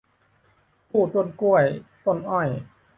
[0.89, 1.65] คู่ต้นกล้วย
[2.05, 2.49] ต้นอ้อย